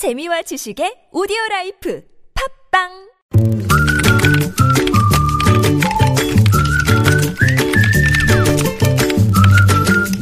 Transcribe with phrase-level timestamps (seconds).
[0.00, 2.00] 재미와 지식의 오디오 life
[2.72, 4.00] 팟빵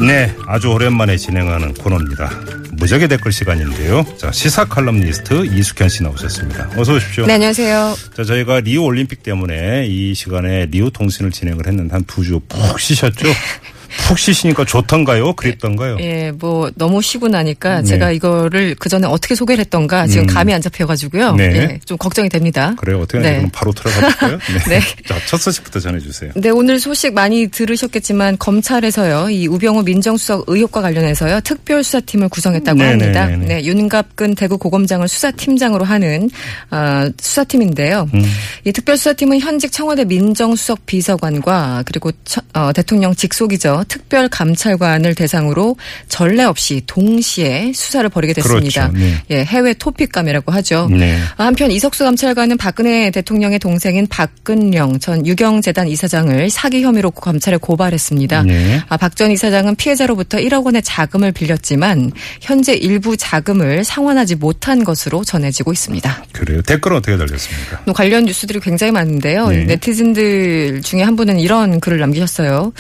[0.07, 2.31] 네, 아주 오랜만에 진행하는 코너입니다.
[2.73, 4.05] 무적의 댓글 시간인데요.
[4.17, 6.71] 자, 시사 칼럼니스트 이숙현 씨 나오셨습니다.
[6.77, 7.27] 어서 오십시오.
[7.27, 7.97] 네, 안녕하세요.
[8.17, 12.79] 자, 저희가 리우 올림픽 때문에 이 시간에 리우 통신을 진행을 했는데 한 두 주 푹
[12.81, 13.29] 쉬셨죠?
[14.09, 15.35] 푹 쉬시니까 좋던가요?
[15.35, 15.99] 그랬던가요?
[16.01, 17.85] 예, 뭐 너무 쉬고 나니까 네.
[17.85, 21.35] 제가 이거를 그 전에 어떻게 소개를 했던가 지금 감이 안 잡혀가지고요.
[21.35, 21.45] 네.
[21.57, 22.75] 예, 좀 걱정이 됩니다.
[22.79, 23.01] 그래요.
[23.03, 23.27] 어떻게 네.
[23.29, 24.39] 하면 그럼 바로 들어가 볼까요?
[24.67, 24.81] 네.
[25.07, 26.33] 자, 첫 소식부터 전해주세요.
[26.37, 33.27] 네, 오늘 소식 많이 들으셨겠지만 검찰에서요, 이 우병우 민정수석 의혹과 관련해서요, 특별수사팀을 구성했다고 네네, 합니다.
[33.27, 33.47] 네네.
[33.47, 36.31] 네, 윤갑근 대구 고검장을 수사팀장으로 하는
[36.71, 38.09] 어, 수사팀인데요.
[38.15, 38.25] 음.
[38.65, 45.77] 이 특별수사팀은 현직 청와대 민정수석 비서관과 그리고 처- 어, 대통령 직속이죠 특 별감찰관을 대상으로
[46.09, 48.89] 전례 없이 동시에 수사를 벌이게 됐습니다.
[48.89, 49.05] 그렇죠.
[49.05, 49.15] 네.
[49.31, 50.89] 예, 해외 토픽감이라고 하죠.
[50.91, 51.19] 네.
[51.37, 58.43] 한편 이석수 감찰관은 박근혜 대통령의 동생인 박근영 전 유경재단 이사장을 사기 혐의로 검찰에 고발했습니다.
[58.45, 58.83] 네.
[58.89, 65.25] 아, 박 전 이사장은 피해자로부터 1억 원의 자금을 빌렸지만 현재 일부 자금을 상환하지 못한 것으로
[65.25, 66.25] 전해지고 있습니다.
[66.31, 66.63] 그래요.
[66.63, 67.83] 댓글은 어떻게 달렸습니까?
[67.85, 69.49] 뭐 관련 뉴스들이 굉장히 많은데요.
[69.49, 69.65] 네.
[69.65, 72.73] 네티즌들 중에 한 분은 이런 글을 남기셨어요.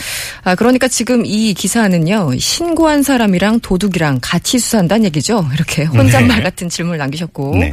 [0.44, 5.46] 아, 그러니까 지금 이 기사는요, 신고한 사람이랑 도둑이랑 같이 수사한다는 얘기죠.
[5.54, 6.42] 이렇게 혼잣말 네.
[6.42, 7.56] 같은 질문을 남기셨고.
[7.56, 7.72] 네.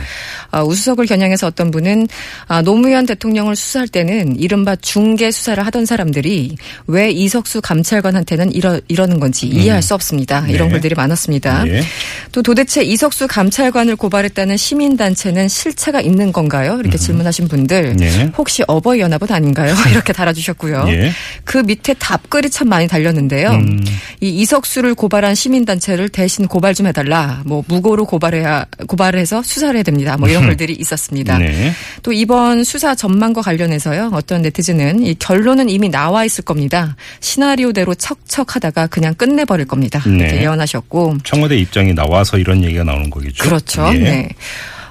[0.52, 2.08] 아, 우수석을 겨냥해서 어떤 분은
[2.48, 6.56] 아, 노무현 대통령을 수사할 때는 이른바 중개 수사를 하던 사람들이
[6.88, 10.48] 왜 이석수 감찰관한테는 이러, 이러는 건지 이해할 수 없습니다.
[10.48, 10.74] 이런 네.
[10.74, 11.68] 글들이 많았습니다.
[11.68, 11.84] 예.
[12.32, 16.80] 또 도대체 이석수 감찰관을 고발했다는 시민단체는 실체가 있는 건가요?
[16.80, 18.32] 이렇게 질문하신 분들 네.
[18.38, 19.76] 혹시 어버이 연합은 아닌가요?
[19.92, 20.86] 이렇게 달아주셨고요.
[20.88, 21.12] 예.
[21.44, 23.50] 그 밑에 답글이 참 많이 달렸는데 요.
[23.50, 23.84] 음.
[24.22, 27.42] 이 이석수를 고발한 시민단체를 대신 고발 좀 해달라.
[27.46, 30.18] 뭐 무고로 고발해야 고발을 해서 수사를 해야 됩니다.
[30.18, 31.38] 뭐 이런 글들이 있었습니다.
[31.38, 31.72] 네.
[32.04, 34.12] 또 이번 수사 전망과 관련해서요.
[34.14, 36.96] 어떤 네티즌은 이 결론은 이미 나와 있을 겁니다.
[37.20, 40.02] 시나리오대로 척척하다가 그냥 끝내버릴 겁니다.
[40.06, 40.42] 이렇게 네.
[40.42, 41.18] 예언하셨고.
[41.24, 43.44] 청와대 입장이 나와서 이런 얘기가 나오는 거겠죠?
[43.44, 43.90] 그렇죠.
[43.94, 44.00] 예.
[44.00, 44.30] 네.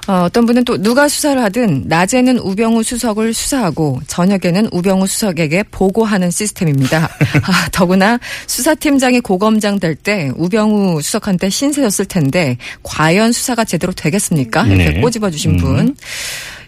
[0.07, 6.29] 어, 어떤 분은 또 누가 수사를 하든 낮에는 우병우 수석을 수사하고 저녁에는 우병우 수석에게 보고하는
[6.31, 7.09] 시스템입니다.
[7.43, 14.67] 아, 더구나 수사팀장이 고검장 될 때 우병우 수석한테 신세졌을 텐데 과연 수사가 제대로 되겠습니까?
[14.67, 15.01] 이렇게 네.
[15.01, 15.95] 꼬집어 주신 분.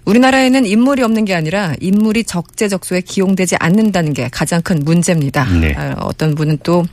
[0.07, 5.45] 우리나라에는 인물이 없는 게 아니라 인물이 적재적소에 기용되지 않는다는 게 가장 큰 문제입니다.
[5.59, 5.75] 네.
[5.77, 6.85] 아, 어떤 분은 또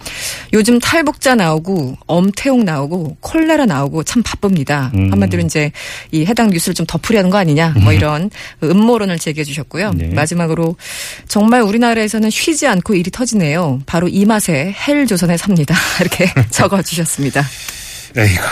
[0.52, 4.91] 요즘 탈북자 나오고 엄태웅 나오고 콜레라 나오고 참 바쁩니다.
[4.94, 5.12] 음.
[5.12, 5.70] 한마디로 이제
[6.10, 8.30] 이 해당 뉴스를 좀 덮으려는 거 아니냐 뭐 이런
[8.62, 9.92] 음모론을 제기해 주셨고요.
[9.94, 10.08] 네.
[10.08, 10.76] 마지막으로
[11.28, 13.80] 정말 우리나라에서는 쉬지 않고 일이 터지네요.
[13.86, 15.76] 바로 이 맛에 헬 조선에 삽니다.
[16.00, 17.44] 이렇게 적어 주셨습니다.
[18.16, 18.42] 에이구,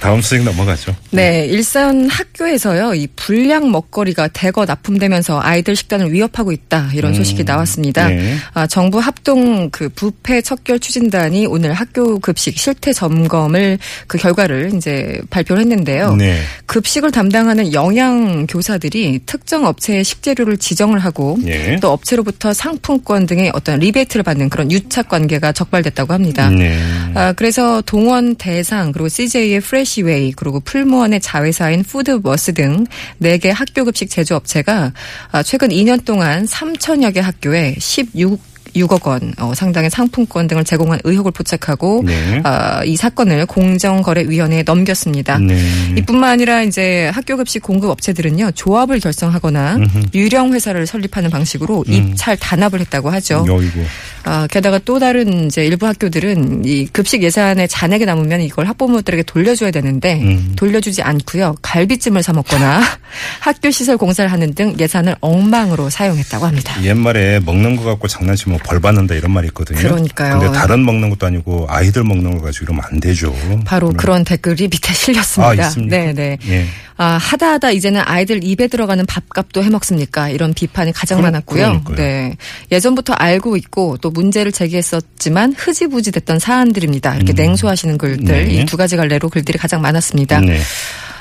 [0.00, 0.96] 다음 소식 넘어가죠.
[1.10, 6.90] 네, 일산 학교에서요, 이 불량 먹거리가 대거 납품되면서 아이들 식단을 위협하고 있다.
[6.94, 8.08] 이런 소식이 나왔습니다.
[8.08, 8.36] 네.
[8.54, 15.20] 아, 정부 합동 그 부패 척결 추진단이 오늘 학교 급식 실태 점검을 그 결과를 이제
[15.28, 16.16] 발표를 했는데요.
[16.16, 16.40] 네.
[16.64, 21.76] 급식을 담당하는 영양 교사들이 특정 업체의 식재료를 지정을 하고 예.
[21.82, 26.48] 또 업체로부터 상품권 등의 어떤 리베이트를 받는 그런 유착 관계가 적발됐다고 합니다.
[26.48, 26.78] 네.
[27.14, 32.86] 아, 그래서 동원 대상 그리고 CJ의 프레시웨이 그리고 풀무원의 자회사인 푸드버스 등
[33.20, 34.92] 4개 학교 급식 제조업체가
[35.32, 41.00] 아, 최근 2년 동안 3천여 개 학교에 16 6억 원 어, 상당의 상품권 등을 제공한
[41.04, 42.40] 의혹을 포착하고 네.
[42.44, 45.38] 아, 이 사건을 공정거래위원회에 넘겼습니다.
[45.38, 45.58] 네.
[45.98, 49.78] 이뿐만 아니라 이제 학교 급식 공급 업체들은요 조합을 결성하거나
[50.14, 53.44] 유령 회사를 설립하는 방식으로 입찰 단합을 했다고 하죠.
[53.46, 53.84] 여이고.
[54.24, 59.70] 아, 게다가 또 다른 이제 일부 학교들은 이 급식 예산에 잔액이 남으면 이걸 학부모들에게 돌려줘야
[59.70, 60.52] 되는데 음.
[60.56, 61.56] 돌려주지 않고요.
[61.62, 62.80] 갈비찜을 사 먹거나
[63.40, 66.82] 학교 시설 공사를 하는 등 예산을 엉망으로 사용했다고 합니다.
[66.82, 69.78] 옛말에 먹는 거 갖고 장난치면 벌 받는다 이런 말이 있거든요.
[69.78, 70.38] 그러니까요.
[70.38, 73.34] 근데 다른 먹는 것도 아니고 아이들 먹는 거 가지고 이러면 안 되죠.
[73.64, 75.54] 바로 그런 댓글이 밑에 실렸습니다.
[75.54, 75.62] 네.
[75.62, 75.72] 아?
[75.88, 76.38] 네, 네.
[76.48, 76.66] 예.
[76.96, 80.28] 아, 하다 하다 이제는 아이들 입에 들어가는 밥값도 해 먹습니까?
[80.28, 81.82] 이런 비판이 가장 그러- 많았고요.
[81.84, 81.96] 그러니까요.
[81.96, 82.36] 네.
[82.70, 87.16] 예전부터 알고 있고 또 문제를 제기했었지만 흐지부지 됐던 사안들입니다.
[87.16, 88.52] 이렇게 냉소하시는 글들, 네.
[88.52, 90.40] 이두 가지 갈래로 글들이 가장 많았습니다.
[90.40, 90.60] 네.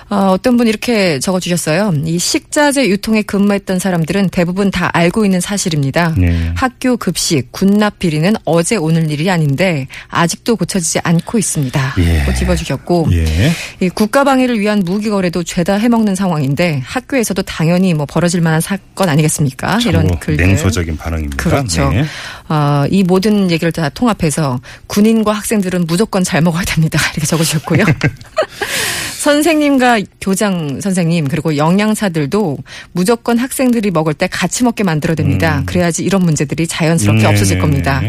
[0.09, 1.94] 어, 어떤 분 이렇게 적어주셨어요.
[2.06, 6.15] 이 식자재 유통에 근무했던 사람들은 대부분 다 알고 있는 사실입니다.
[6.17, 6.51] 네.
[6.56, 11.95] 학교 급식, 군납 비리는 어제 오늘 일이 아닌데 아직도 고쳐지지 않고 있습니다.
[12.00, 12.23] 예.
[12.25, 13.51] 꼬집어주셨고 예.
[13.81, 19.09] 이 국가 방위를 위한 무기 거래도 죄다 해먹는 상황인데 학교에서도 당연히 뭐 벌어질 만한 사건
[19.09, 19.79] 아니겠습니까?
[19.85, 20.45] 이런 뭐 글들.
[20.47, 21.44] 냉소적인 반응입니다.
[21.44, 21.89] 그렇죠.
[21.89, 22.03] 네.
[22.47, 27.00] 아, 이 모든 얘기를 다 통합해서 군인과 학생들은 무조건 잘 먹어야 됩니다.
[27.13, 27.85] 이렇게 적어주셨고요.
[29.19, 32.57] 선생님과 교장 선생님 그리고 영양사들도
[32.92, 35.63] 무조건 학생들이 먹을 때 같이 먹게 만들어야 됩니다.
[35.66, 37.62] 그래야지 이런 문제들이 자연스럽게 음, 없어질 네네네.
[37.62, 38.01] 겁니다.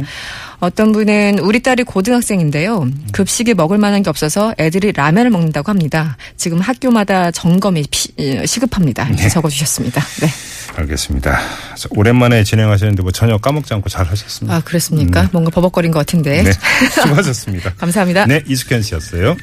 [0.61, 2.87] 어떤 분은 우리 딸이 고등학생인데요.
[3.13, 6.19] 급식에 먹을 만한 게 없어서 애들이 라면을 먹는다고 합니다.
[6.37, 9.07] 지금 학교마다 점검이 피- 예, 시급합니다.
[9.09, 10.03] 이렇게 적어주셨습니다.
[10.21, 10.29] 네.
[10.77, 11.39] 알겠습니다.
[11.77, 14.57] 자, 오랜만에 진행하셨는데 뭐 전혀 까먹지 않고 잘 하셨습니다.
[14.57, 15.29] 아 그렇습니까?
[15.33, 16.43] 뭔가 버벅거린 것 같은데.
[16.43, 16.53] 네.
[16.93, 17.73] 수고하셨습니다.
[17.75, 18.27] 감사합니다.
[18.27, 19.37] 네, 이숙현 씨였어요.